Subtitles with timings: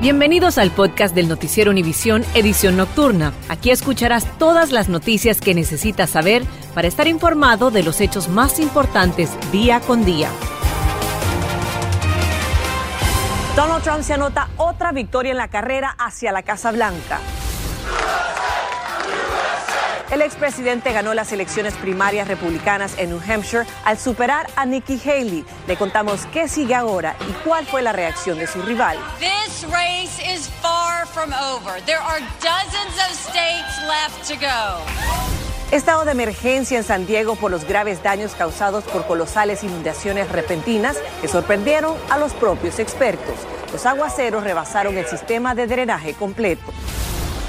[0.00, 3.32] Bienvenidos al podcast del Noticiero Univisión Edición Nocturna.
[3.48, 6.42] Aquí escucharás todas las noticias que necesitas saber
[6.74, 10.28] para estar informado de los hechos más importantes día con día.
[13.56, 17.18] Donald Trump se anota otra victoria en la carrera hacia la Casa Blanca.
[20.10, 25.44] El expresidente ganó las elecciones primarias republicanas en New Hampshire al superar a Nikki Haley.
[25.66, 28.96] Le contamos qué sigue ahora y cuál fue la reacción de su rival.
[29.18, 31.82] This race is far from over.
[31.84, 34.84] There are dozens of states left to go.
[35.72, 40.96] Estado de emergencia en San Diego por los graves daños causados por colosales inundaciones repentinas
[41.20, 43.34] que sorprendieron a los propios expertos.
[43.72, 46.72] Los aguaceros rebasaron el sistema de drenaje completo.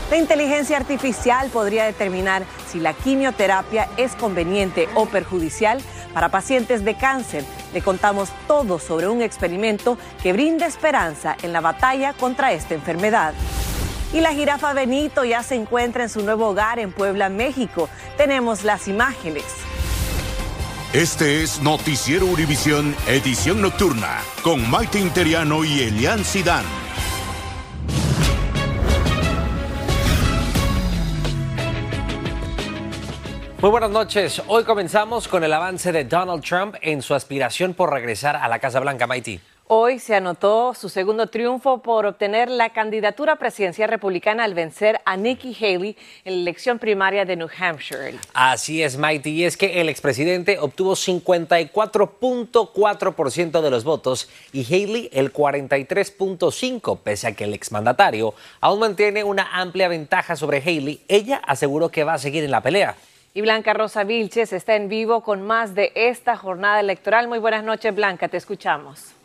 [0.09, 5.81] La inteligencia artificial podría determinar si la quimioterapia es conveniente o perjudicial
[6.14, 7.44] para pacientes de cáncer.
[7.73, 13.33] Le contamos todo sobre un experimento que brinda esperanza en la batalla contra esta enfermedad.
[14.14, 17.89] Y la jirafa Benito ya se encuentra en su nuevo hogar en Puebla, México.
[18.16, 19.44] Tenemos las imágenes.
[20.94, 26.86] Este es Noticiero Univisión, edición nocturna, con Maite Interiano y Elian Sidán.
[33.59, 34.39] Muy buenas noches.
[34.45, 38.59] Hoy comenzamos con el avance de Donald Trump en su aspiración por regresar a la
[38.59, 39.39] Casa Blanca, Mighty.
[39.66, 45.17] Hoy se anotó su segundo triunfo por obtener la candidatura presidencial republicana al vencer a
[45.17, 48.19] Nikki Haley en la elección primaria de New Hampshire.
[48.36, 55.09] Así es, Mighty, y es que el expresidente obtuvo 54.4% de los votos y Haley
[55.11, 61.02] el 43.5%, pese a que el exmandatario aún mantiene una amplia ventaja sobre Haley.
[61.08, 62.95] Ella aseguró que va a seguir en la pelea.
[63.37, 67.27] Y Blanca Rosa Vilches está en vivo con más de esta jornada electoral.
[67.27, 69.17] Muy buenas noches, Blanca, te escuchamos.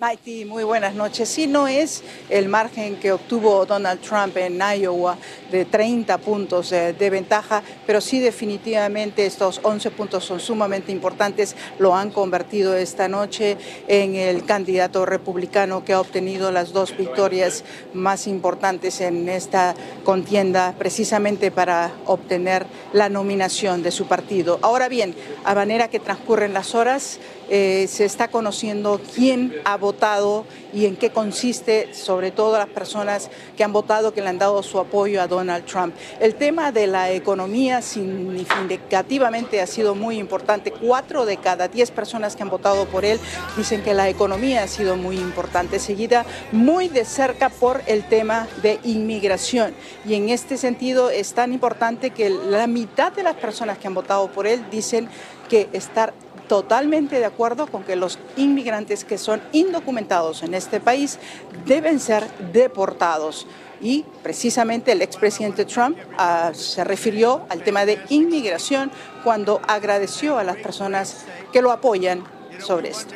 [0.00, 1.28] Mighty, muy buenas noches.
[1.28, 5.18] Sí, no es el margen que obtuvo Donald Trump en Iowa
[5.50, 11.54] de 30 puntos de, ventaja, pero sí definitivamente estos 11 puntos son sumamente importantes.
[11.78, 17.62] Lo han convertido esta noche en el candidato republicano que ha obtenido las dos victorias
[17.92, 24.60] más importantes en esta contienda, precisamente para obtener la nominación de su partido.
[24.62, 27.20] Ahora bien, a manera que transcurren las horas,
[27.52, 33.28] eh, se está conociendo quién ha votado y en qué consiste, sobre todo las personas
[33.56, 35.92] que han votado, que le han dado su apoyo a Donald Trump.
[36.20, 40.70] El tema de la economía significativamente ha sido muy importante.
[40.70, 43.18] Cuatro de cada diez personas que han votado por él
[43.56, 48.46] dicen que la economía ha sido muy importante, seguida muy de cerca por el tema
[48.62, 49.74] de inmigración.
[50.06, 53.94] Y en este sentido es tan importante que la mitad de las personas que han
[53.94, 55.08] votado por él dicen
[55.48, 56.14] que estar
[56.50, 61.16] totalmente de acuerdo con que los inmigrantes que son indocumentados en este país
[61.64, 63.46] deben ser deportados.
[63.80, 68.90] Y precisamente el expresidente Trump uh, se refirió al tema de inmigración
[69.22, 72.24] cuando agradeció a las personas que lo apoyan
[72.58, 73.14] sobre esto.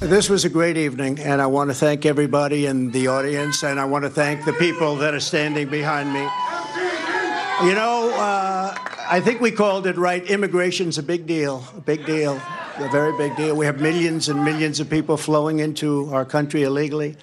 [0.00, 3.78] This was a great evening, and I want to thank everybody in the audience, and
[3.78, 6.26] I want to thank the people that are standing behind me.
[7.64, 8.74] You know, uh,
[9.08, 10.24] I think we called it right.
[10.30, 12.40] Immigration's a big deal, a big deal,
[12.78, 13.56] a very big deal.
[13.56, 17.16] We have millions and millions of people flowing into our country illegally.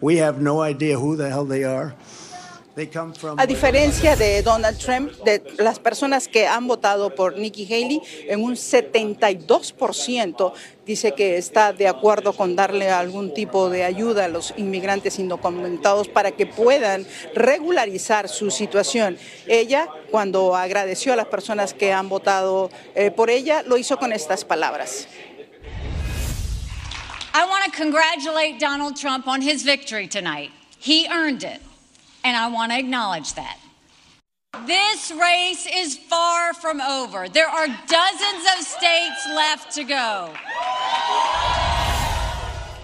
[0.00, 1.94] We have no idea who the hell they are.
[3.36, 8.42] A diferencia de Donald Trump, de las personas que han votado por Nikki Haley, en
[8.42, 10.54] un 72%
[10.86, 16.08] dice que está de acuerdo con darle algún tipo de ayuda a los inmigrantes indocumentados
[16.08, 19.18] para que puedan regularizar su situación.
[19.46, 24.14] Ella, cuando agradeció a las personas que han votado eh, por ella, lo hizo con
[24.14, 25.06] estas palabras.
[27.34, 30.50] I want to congratulate Donald Trump on his victory tonight.
[30.78, 31.60] He earned it.
[32.24, 33.58] And I want to acknowledge that.
[34.66, 37.28] This race is far from over.
[37.28, 40.32] There are dozens of states left to go.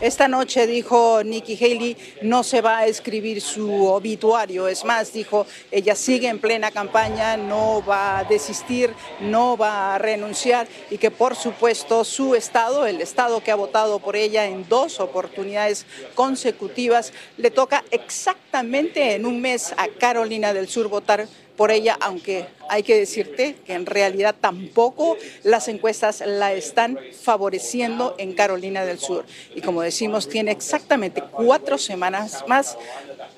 [0.01, 5.45] Esta noche dijo Nikki Haley no se va a escribir su obituario, es más, dijo
[5.73, 11.11] ella sigue en plena campaña, no va a desistir, no va a renunciar y que
[11.11, 15.85] por supuesto su estado, el estado que ha votado por ella en dos oportunidades
[16.15, 21.27] consecutivas, le toca exactamente en un mes a Carolina del Sur votar
[21.59, 28.15] por ella, aunque hay que decirte que en realidad tampoco las encuestas la están favoreciendo
[28.17, 29.27] en Carolina del Sur.
[29.57, 32.79] Y como decimos, tiene exactamente cuatro semanas más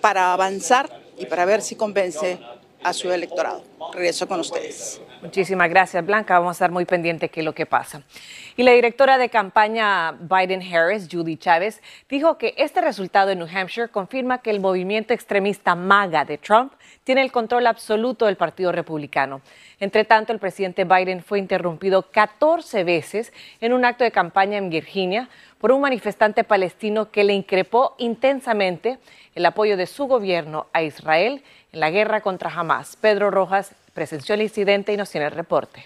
[0.03, 2.39] para avanzar y para ver si convence
[2.83, 3.65] a su electorado.
[3.95, 5.01] Regreso con ustedes.
[5.23, 6.39] Muchísimas gracias, Blanca.
[6.39, 8.03] Vamos a estar muy pendientes de lo que pasa.
[8.57, 13.89] Y la directora de campaña Biden-Harris, Judy Chávez, dijo que este resultado en New Hampshire
[13.89, 16.73] confirma que el movimiento extremista MAGA de Trump
[17.05, 19.43] tiene el control absoluto del Partido Republicano.
[19.79, 24.71] Entre tanto, el presidente Biden fue interrumpido 14 veces en un acto de campaña en
[24.71, 25.29] Virginia
[25.59, 28.99] por un manifestante palestino que le increpó intensamente
[29.35, 32.97] el apoyo de su gobierno a Israel en la guerra contra Hamas.
[32.97, 35.85] Pedro Rojas presenció el incidente y nos tiene el reporte.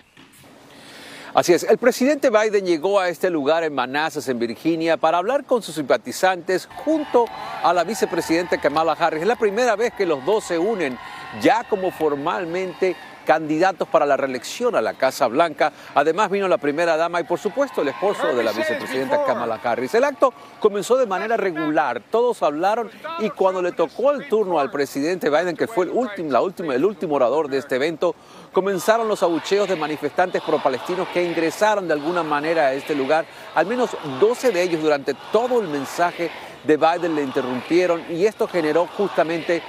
[1.34, 5.42] Así es, el presidente Biden llegó a este lugar en Manassas, en Virginia, para hablar
[5.42, 7.24] con sus simpatizantes junto
[7.60, 9.22] a la vicepresidenta Kamala Harris.
[9.22, 10.96] Es la primera vez que los dos se unen
[11.42, 12.94] ya como formalmente
[13.24, 15.72] candidatos para la reelección a la Casa Blanca.
[15.94, 19.94] Además vino la primera dama y por supuesto el esposo de la vicepresidenta Kamala Harris.
[19.94, 22.90] El acto comenzó de manera regular, todos hablaron
[23.20, 26.74] y cuando le tocó el turno al presidente Biden, que fue el último, la última,
[26.74, 28.14] el último orador de este evento,
[28.52, 33.26] comenzaron los abucheos de manifestantes pro-palestinos que ingresaron de alguna manera a este lugar.
[33.54, 36.30] Al menos 12 de ellos durante todo el mensaje
[36.64, 39.62] de Biden le interrumpieron y esto generó justamente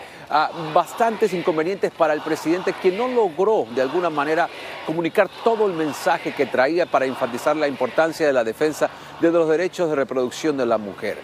[0.73, 4.49] bastantes inconvenientes para el presidente que no logró de alguna manera
[4.85, 8.89] comunicar todo el mensaje que traía para enfatizar la importancia de la defensa
[9.19, 11.17] de los derechos de reproducción de la mujer.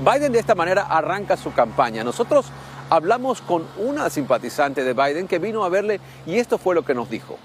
[0.00, 2.04] Biden de esta manera arranca su campaña.
[2.04, 2.46] Nosotros
[2.90, 6.94] hablamos con una simpatizante de Biden que vino a verle y esto fue lo que
[6.94, 7.38] nos dijo.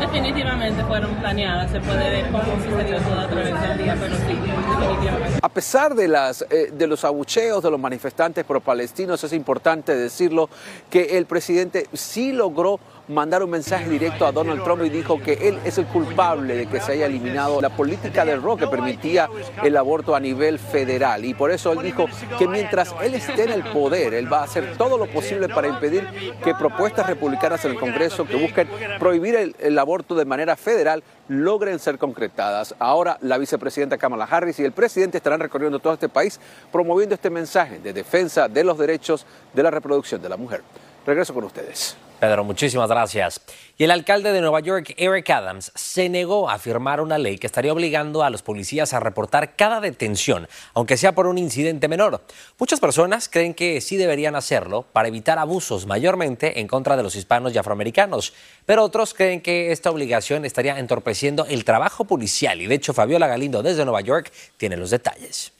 [0.00, 4.34] Definitivamente fueron planeadas, se puede ver cómo sucedió todo a través del día, pero sí,
[4.80, 5.38] definitivamente.
[5.42, 10.48] A pesar de, las, eh, de los abucheos de los manifestantes pro-palestinos, es importante decirlo
[10.88, 12.80] que el presidente sí logró
[13.10, 16.66] mandar un mensaje directo a Donald Trump y dijo que él es el culpable de
[16.66, 19.28] que se haya eliminado la política del rock que permitía
[19.62, 21.24] el aborto a nivel federal.
[21.24, 22.06] Y por eso él dijo
[22.38, 25.68] que mientras él esté en el poder, él va a hacer todo lo posible para
[25.68, 26.06] impedir
[26.42, 28.68] que propuestas republicanas en el Congreso que busquen
[28.98, 32.74] prohibir el, el aborto de manera federal logren ser concretadas.
[32.78, 36.40] Ahora la vicepresidenta Kamala Harris y el presidente estarán recorriendo todo este país
[36.70, 40.62] promoviendo este mensaje de defensa de los derechos de la reproducción de la mujer.
[41.06, 41.96] Regreso con ustedes.
[42.20, 43.40] Pedro, muchísimas gracias.
[43.78, 47.46] Y el alcalde de Nueva York, Eric Adams, se negó a firmar una ley que
[47.46, 52.22] estaría obligando a los policías a reportar cada detención, aunque sea por un incidente menor.
[52.58, 57.16] Muchas personas creen que sí deberían hacerlo para evitar abusos, mayormente en contra de los
[57.16, 58.34] hispanos y afroamericanos.
[58.66, 62.60] Pero otros creen que esta obligación estaría entorpeciendo el trabajo policial.
[62.60, 65.52] Y de hecho, Fabiola Galindo desde Nueva York tiene los detalles.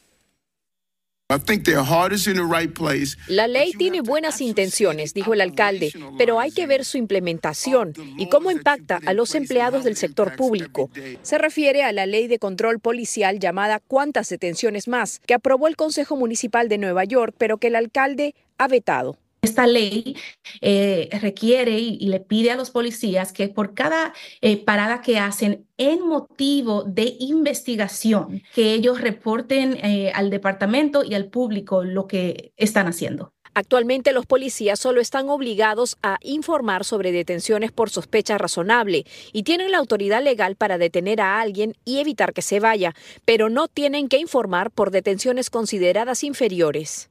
[3.28, 8.28] La ley tiene buenas intenciones, dijo el alcalde, pero hay que ver su implementación y
[8.28, 10.90] cómo impacta a los empleados del sector público.
[11.22, 15.76] Se refiere a la ley de control policial llamada Cuántas detenciones más, que aprobó el
[15.76, 19.16] Consejo Municipal de Nueva York, pero que el alcalde ha vetado.
[19.42, 20.16] Esta ley
[20.60, 25.66] eh, requiere y, le pide a los policías que por cada eh, parada que hacen
[25.78, 32.52] en motivo de investigación, que ellos reporten eh, al departamento y al público lo que
[32.58, 33.32] están haciendo.
[33.54, 39.72] Actualmente los policías solo están obligados a informar sobre detenciones por sospecha razonable y tienen
[39.72, 42.94] la autoridad legal para detener a alguien y evitar que se vaya,
[43.24, 47.08] pero no tienen que informar por detenciones consideradas inferiores.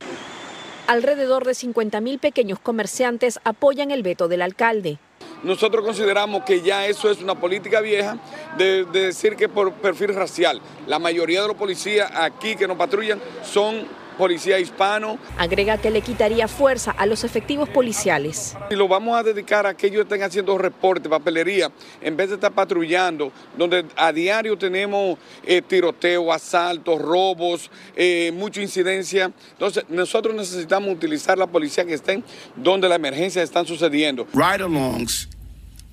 [0.89, 4.97] Alrededor de 50.000 pequeños comerciantes apoyan el veto del alcalde.
[5.43, 8.17] Nosotros consideramos que ya eso es una política vieja
[8.57, 10.59] de, de, decir que por perfil racial.
[10.87, 13.85] La mayoría de los policías aquí que nos patrullan son
[14.19, 15.17] policía hispano.
[15.37, 18.53] Agrega que le quitaría fuerza a los efectivos policiales.
[18.69, 21.71] Y lo vamos a dedicar a que ellos estén haciendo reportes, papelería,
[22.01, 28.61] en vez de estar patrullando, donde a diario tenemos eh, tiroteo, asaltos, robos, eh, mucha
[28.61, 29.31] incidencia.
[29.53, 32.21] Entonces, nosotros necesitamos utilizar la policía que estén
[32.57, 34.27] donde las emergencias están sucediendo.
[34.33, 35.29] Ride-alongs.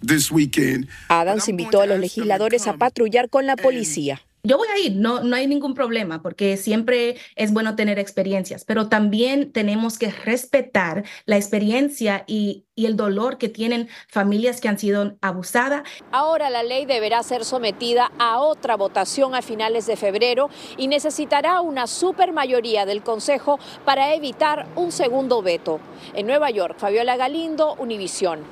[0.04, 0.88] This weekend.
[1.08, 4.25] Adams invitó a los legisladores a patrullar con la policía.
[4.46, 8.64] Yo voy a ir, no, no hay ningún problema, porque siempre es bueno tener experiencias,
[8.64, 14.68] pero también tenemos que respetar la experiencia y, y, el dolor que tienen familias que
[14.68, 15.82] han sido abusadas.
[16.12, 21.60] Ahora la ley deberá ser sometida a otra votación a finales de febrero y necesitará
[21.60, 25.80] una supermayoría del Consejo para evitar un segundo veto.
[26.14, 28.44] En Nueva York, Fabiola Galindo, Univisión.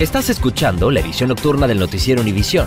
[0.00, 2.66] Estás escuchando la edición nocturna del noticiero Univisión.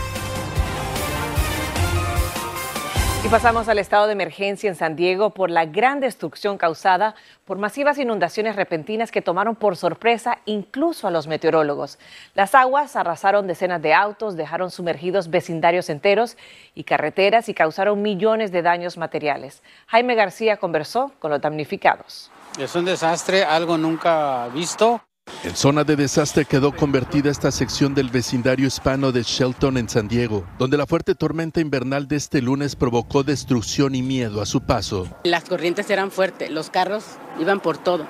[3.23, 7.13] Y pasamos al estado de emergencia en San Diego por la gran destrucción causada
[7.45, 11.99] por masivas inundaciones repentinas que tomaron por sorpresa incluso a los meteorólogos.
[12.33, 16.35] Las aguas arrasaron decenas de autos, dejaron sumergidos vecindarios enteros
[16.73, 19.61] y carreteras y causaron millones de daños materiales.
[19.85, 22.31] Jaime García conversó con los damnificados.
[22.59, 24.99] Es un desastre, algo nunca visto.
[25.43, 30.07] En zona de desastre quedó convertida esta sección del vecindario hispano de Shelton en San
[30.07, 34.61] Diego, donde la fuerte tormenta invernal de este lunes provocó destrucción y miedo a su
[34.61, 35.07] paso.
[35.23, 37.03] Las corrientes eran fuertes, los carros
[37.39, 38.07] iban por todo.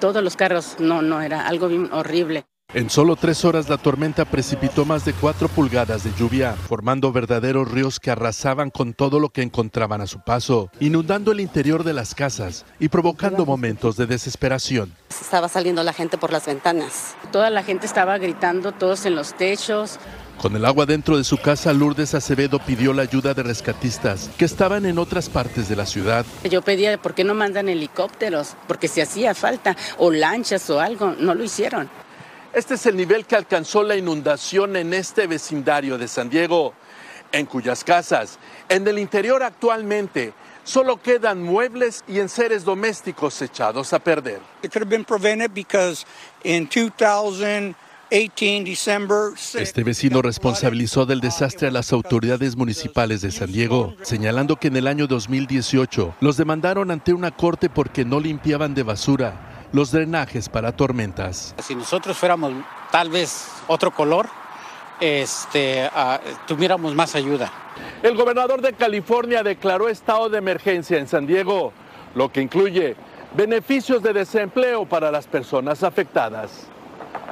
[0.00, 2.46] todos los carros, no, no, era algo horrible.
[2.74, 7.70] En solo tres horas la tormenta precipitó más de cuatro pulgadas de lluvia, formando verdaderos
[7.70, 11.94] ríos que arrasaban con todo lo que encontraban a su paso, inundando el interior de
[11.94, 14.94] las casas y provocando momentos de desesperación.
[15.08, 17.14] Estaba saliendo la gente por las ventanas.
[17.32, 19.98] Toda la gente estaba gritando, todos en los techos.
[20.36, 24.44] Con el agua dentro de su casa, Lourdes Acevedo pidió la ayuda de rescatistas que
[24.44, 26.26] estaban en otras partes de la ciudad.
[26.44, 28.56] Yo pedía, ¿por qué no mandan helicópteros?
[28.66, 31.88] Porque si hacía falta, o lanchas o algo, no lo hicieron.
[32.52, 36.72] Este es el nivel que alcanzó la inundación en este vecindario de San Diego,
[37.30, 38.38] en cuyas casas,
[38.70, 40.32] en el interior actualmente,
[40.64, 44.40] solo quedan muebles y enseres domésticos echados a perder.
[48.10, 54.76] Este vecino responsabilizó del desastre a las autoridades municipales de San Diego, señalando que en
[54.78, 60.48] el año 2018 los demandaron ante una corte porque no limpiaban de basura los drenajes
[60.48, 61.54] para tormentas.
[61.62, 62.52] Si nosotros fuéramos
[62.90, 64.28] tal vez otro color,
[65.00, 67.50] este, ah, tuviéramos más ayuda.
[68.02, 71.72] El gobernador de California declaró estado de emergencia en San Diego,
[72.14, 72.96] lo que incluye
[73.34, 76.66] beneficios de desempleo para las personas afectadas.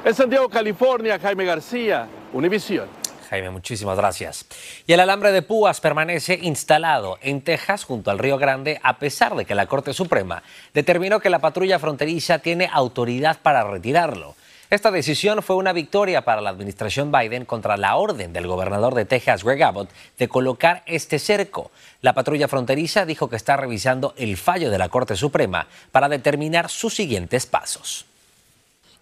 [0.05, 2.96] En San Diego, California, Jaime García, Univisión.
[3.29, 4.45] Jaime, muchísimas gracias.
[4.85, 9.35] Y el alambre de púas permanece instalado en Texas junto al Río Grande a pesar
[9.35, 10.43] de que la Corte Suprema
[10.73, 14.35] determinó que la patrulla fronteriza tiene autoridad para retirarlo.
[14.69, 19.05] Esta decisión fue una victoria para la administración Biden contra la orden del gobernador de
[19.05, 21.71] Texas, Greg Abbott, de colocar este cerco.
[22.01, 26.69] La patrulla fronteriza dijo que está revisando el fallo de la Corte Suprema para determinar
[26.69, 28.05] sus siguientes pasos.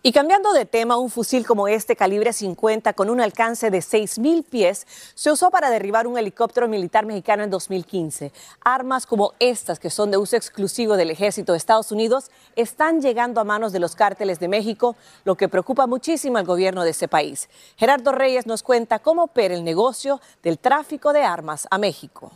[0.06, 4.46] Y cambiando de tema, un fusil como este, calibre 50, con un alcance de 6.000
[4.48, 4.86] pies,
[5.16, 8.32] se usó para derribar un helicóptero militar mexicano en 2015.
[8.64, 13.42] Armas como estas, que son de uso exclusivo del ejército de Estados Unidos, están llegando
[13.42, 17.08] a manos de los cárteles de México, lo que preocupa muchísimo al gobierno de ese
[17.08, 17.50] país.
[17.76, 22.32] Gerardo Reyes nos cuenta cómo opera el negocio del tráfico de armas a México.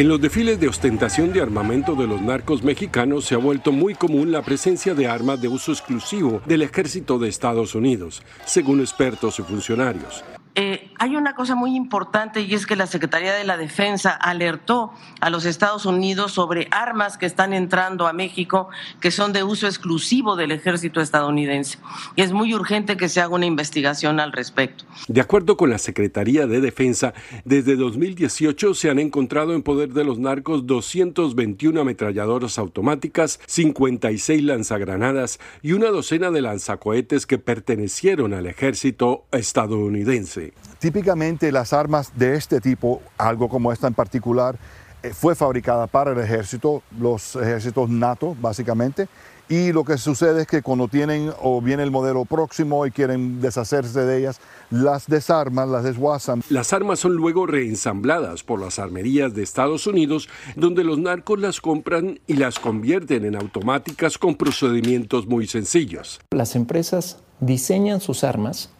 [0.00, 3.94] En los desfiles de ostentación de armamento de los narcos mexicanos se ha vuelto muy
[3.94, 9.38] común la presencia de armas de uso exclusivo del ejército de Estados Unidos, según expertos
[9.40, 10.24] y funcionarios.
[10.56, 14.92] Eh, hay una cosa muy importante y es que la Secretaría de la Defensa alertó
[15.20, 18.68] a los Estados Unidos sobre armas que están entrando a México
[19.00, 21.78] que son de uso exclusivo del ejército estadounidense.
[22.16, 24.84] Y es muy urgente que se haga una investigación al respecto.
[25.06, 27.14] De acuerdo con la Secretaría de Defensa,
[27.44, 35.38] desde 2018 se han encontrado en poder de los narcos 221 ametralladoras automáticas, 56 lanzagranadas
[35.62, 40.39] y una docena de lanzacohetes que pertenecieron al ejército estadounidense.
[40.78, 44.56] Típicamente las armas de este tipo, algo como esta en particular,
[45.02, 49.08] eh, fue fabricada para el ejército, los ejércitos NATO básicamente,
[49.50, 53.40] y lo que sucede es que cuando tienen o viene el modelo próximo y quieren
[53.40, 56.44] deshacerse de ellas, las desarman, las desguazan.
[56.50, 61.60] Las armas son luego reensambladas por las armerías de Estados Unidos, donde los narcos las
[61.60, 66.20] compran y las convierten en automáticas con procedimientos muy sencillos.
[66.30, 68.70] Las empresas diseñan sus armas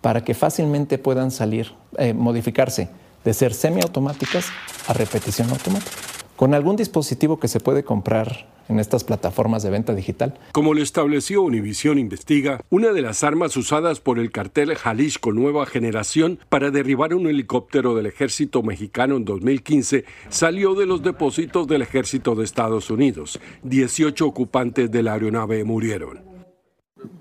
[0.00, 2.88] para que fácilmente puedan salir, eh, modificarse
[3.24, 4.46] de ser semiautomáticas
[4.86, 5.96] a repetición automática.
[6.36, 10.34] Con algún dispositivo que se puede comprar en estas plataformas de venta digital.
[10.52, 15.66] Como lo estableció Univision Investiga, una de las armas usadas por el cartel Jalisco Nueva
[15.66, 21.82] Generación para derribar un helicóptero del ejército mexicano en 2015 salió de los depósitos del
[21.82, 23.40] ejército de Estados Unidos.
[23.62, 26.20] 18 ocupantes de la aeronave murieron.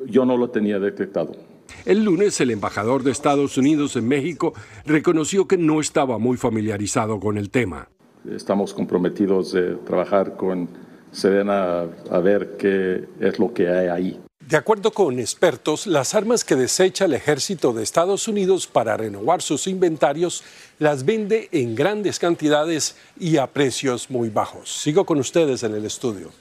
[0.05, 1.46] Yo no lo tenía detectado.
[1.85, 4.53] El lunes el embajador de Estados Unidos en México
[4.85, 7.89] reconoció que no estaba muy familiarizado con el tema.
[8.29, 10.69] Estamos comprometidos de trabajar con
[11.11, 14.19] Sedena a ver qué es lo que hay ahí.
[14.47, 19.41] De acuerdo con expertos, las armas que desecha el ejército de Estados Unidos para renovar
[19.41, 20.41] sus inventarios
[20.79, 24.71] las vende en grandes cantidades y a precios muy bajos.
[24.81, 26.31] Sigo con ustedes en el estudio.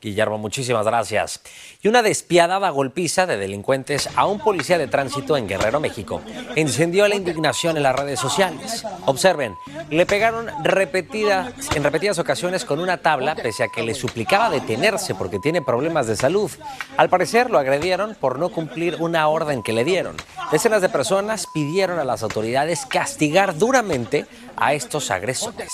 [0.00, 1.40] Guillermo, muchísimas gracias.
[1.82, 6.22] Y una despiadada golpiza de delincuentes a un policía de tránsito en Guerrero, México,
[6.54, 8.84] encendió la indignación en las redes sociales.
[9.06, 9.54] Observen,
[9.90, 15.14] le pegaron repetidas, en repetidas ocasiones con una tabla, pese a que le suplicaba detenerse
[15.14, 16.50] porque tiene problemas de salud.
[16.96, 20.16] Al parecer lo agredieron por no cumplir una orden que le dieron.
[20.52, 24.26] Decenas de personas pidieron a las autoridades castigar duramente
[24.56, 25.72] a estos agresores.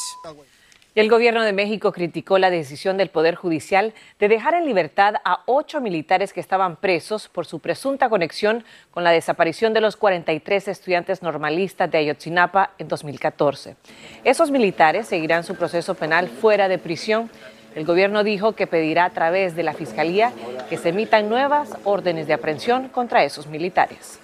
[0.95, 5.43] El gobierno de México criticó la decisión del Poder Judicial de dejar en libertad a
[5.47, 10.69] ocho militares que estaban presos por su presunta conexión con la desaparición de los 43
[10.69, 13.75] estudiantes normalistas de Ayotzinapa en 2014.
[14.23, 17.29] Esos militares seguirán su proceso penal fuera de prisión.
[17.75, 20.33] El gobierno dijo que pedirá a través de la Fiscalía
[20.71, 24.21] que se emitan nuevas órdenes de aprehensión contra esos militares.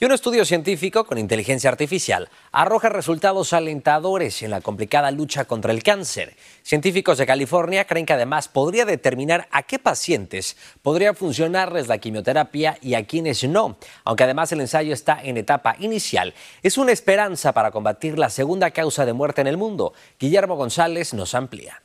[0.00, 5.70] Y un estudio científico con inteligencia artificial arroja resultados alentadores en la complicada lucha contra
[5.70, 6.34] el cáncer.
[6.64, 12.76] Científicos de California creen que además podría determinar a qué pacientes podría funcionarles la quimioterapia
[12.82, 13.76] y a quienes no.
[14.02, 16.34] Aunque además el ensayo está en etapa inicial,
[16.64, 19.92] es una esperanza para combatir la segunda causa de muerte en el mundo.
[20.18, 21.83] Guillermo González nos amplía.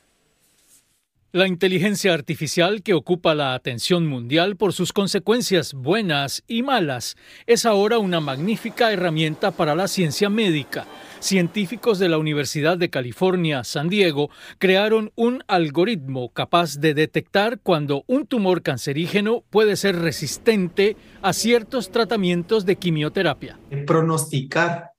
[1.32, 7.66] La inteligencia artificial que ocupa la atención mundial por sus consecuencias buenas y malas es
[7.66, 10.88] ahora una magnífica herramienta para la ciencia médica.
[11.20, 18.02] Científicos de la Universidad de California, San Diego, crearon un algoritmo capaz de detectar cuando
[18.08, 23.56] un tumor cancerígeno puede ser resistente a ciertos tratamientos de quimioterapia.
[23.86, 24.90] Pronosticar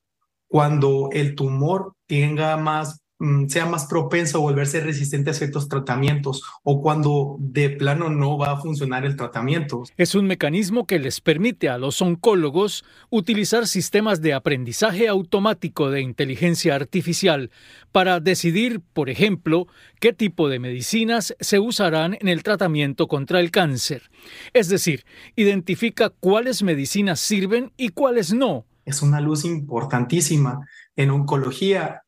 [0.47, 3.00] cuando el tumor tenga más
[3.47, 8.51] sea más propenso a volverse resistente a ciertos tratamientos o cuando de plano no va
[8.51, 9.83] a funcionar el tratamiento.
[9.97, 16.01] Es un mecanismo que les permite a los oncólogos utilizar sistemas de aprendizaje automático de
[16.01, 17.51] inteligencia artificial
[17.91, 19.67] para decidir, por ejemplo,
[19.99, 24.09] qué tipo de medicinas se usarán en el tratamiento contra el cáncer.
[24.53, 28.65] Es decir, identifica cuáles medicinas sirven y cuáles no.
[28.85, 30.67] Es una luz importantísima.
[30.95, 32.01] En oncología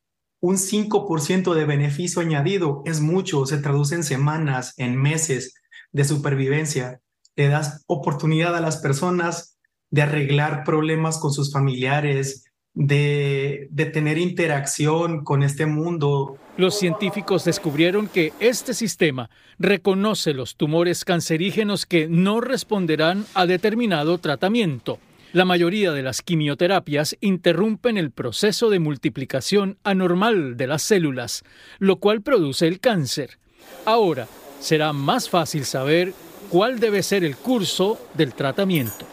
[0.44, 5.54] un 5% de beneficio añadido es mucho, se traduce en semanas, en meses
[5.94, 7.00] de supervivencia.
[7.38, 9.58] Le das oportunidad a las personas
[9.90, 16.38] de arreglar problemas con sus familiares, de, de, tener interacción con este mundo.
[16.58, 19.30] Los científicos descubrieron que este sistema
[19.60, 25.00] reconoce los tumores cancerígenos que no responderán a determinado tratamiento.
[25.34, 31.44] La mayoría de las quimioterapias interrumpen el proceso de multiplicación anormal de las células,
[31.80, 33.40] lo cual produce el cáncer.
[33.84, 34.28] Ahora,
[34.60, 36.14] será más fácil saber
[36.52, 39.08] cuál debe ser el curso del tratamiento.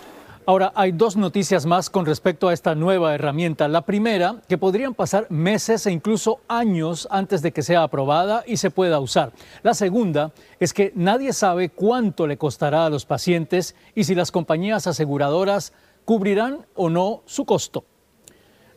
[0.45, 3.67] Ahora, hay dos noticias más con respecto a esta nueva herramienta.
[3.69, 8.59] La primera, que podrían pasar meses e incluso años antes de que sea aprobada y
[8.59, 9.33] se pueda usar.
[9.63, 14.31] La segunda es que nadie sabe cuánto le costará a los pacientes y si las
[14.33, 15.73] compañías aseguradoras
[16.11, 17.85] cubrirán o no su costo.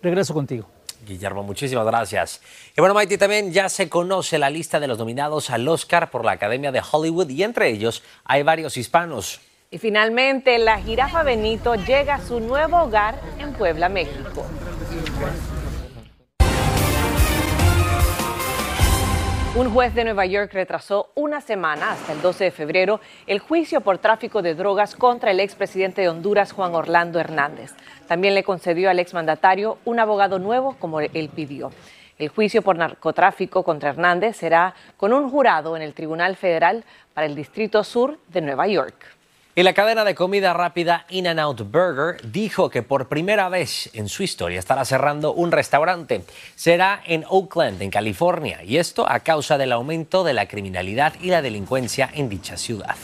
[0.04, 0.68] Regreso contigo.
[1.04, 2.40] Guillermo, muchísimas gracias.
[2.78, 6.24] Y bueno, Maite, también ya se conoce la lista de los nominados al Oscar por
[6.24, 9.42] la Academia de Hollywood y entre ellos hay varios hispanos.
[9.72, 14.46] Y finalmente, la jirafa Benito llega a su nuevo hogar en Puebla, México.
[19.56, 23.82] Un juez de Nueva York retrasó una semana, hasta el 12 de febrero, el juicio
[23.82, 27.72] por tráfico de drogas contra el expresidente de Honduras, Juan Orlando Hernández.
[28.08, 31.70] También le concedió al exmandatario un abogado nuevo, como él pidió.
[32.18, 37.28] El juicio por narcotráfico contra Hernández será con un jurado en el Tribunal Federal para
[37.28, 39.13] el Distrito Sur de Nueva York.
[39.56, 44.24] Y la cadena de comida rápida In-N-Out Burger dijo que por primera vez en su
[44.24, 46.24] historia estará cerrando un restaurante.
[46.56, 51.28] Será en Oakland, en California, y esto a causa del aumento de la criminalidad y
[51.28, 52.96] la delincuencia en dicha ciudad.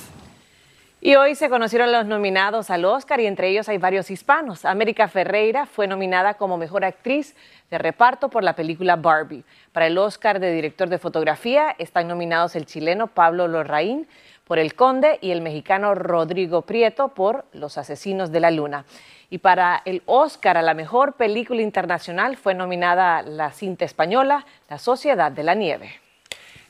[1.02, 4.66] Y hoy se conocieron los nominados al Oscar y entre ellos hay varios hispanos.
[4.66, 7.36] América Ferreira fue nominada como mejor actriz
[7.70, 9.46] de reparto por la película Barbie.
[9.72, 14.08] Para el Oscar de director de fotografía están nominados el chileno Pablo Lorraín
[14.50, 18.84] por El Conde y el mexicano Rodrigo Prieto por Los Asesinos de la Luna.
[19.30, 24.80] Y para el Oscar a la mejor película internacional fue nominada la cinta española La
[24.80, 25.92] Sociedad de la Nieve.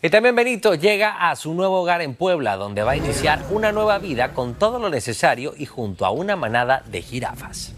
[0.02, 3.72] Y también Benito llega a su nuevo hogar en Puebla, donde va a iniciar una
[3.72, 7.74] nueva vida con todo lo necesario y junto a una manada de jirafas.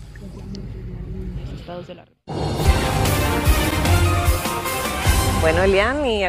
[5.42, 6.24] Bueno, Elian y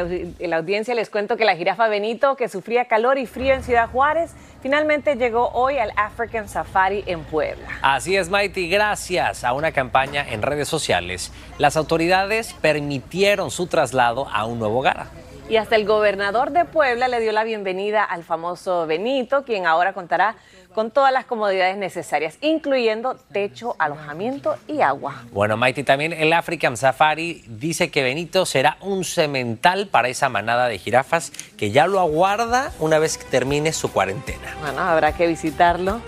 [0.47, 3.91] la audiencia les cuento que la jirafa Benito, que sufría calor y frío en Ciudad
[3.91, 4.31] Juárez,
[4.63, 7.69] finalmente llegó hoy al African Safari en Puebla.
[7.83, 8.71] Así es, Mighty.
[8.71, 14.79] Gracias a una campaña en redes sociales, las autoridades permitieron su traslado a un nuevo
[14.79, 15.09] hogar.
[15.51, 19.93] Y hasta el gobernador de Puebla le dio la bienvenida al famoso Benito, quien ahora
[19.93, 20.37] contará
[20.73, 25.25] con todas las comodidades necesarias, incluyendo techo, alojamiento y agua.
[25.33, 30.69] Bueno, Mighty, también el African Safari dice que Benito será un cemental para esa manada
[30.69, 34.57] de jirafas que ya lo aguarda una vez que termine su cuarentena.
[34.61, 36.01] Bueno, habrá que visitarlo.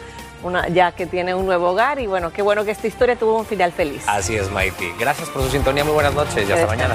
[0.42, 3.38] Una, ya que tiene un nuevo hogar y bueno, qué bueno que esta historia tuvo
[3.38, 4.04] un final feliz.
[4.06, 4.92] Así es, Mighty.
[4.98, 6.94] Gracias por su sintonía, muy buenas noches y hasta mañana.